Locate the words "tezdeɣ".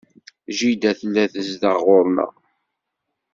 1.33-1.77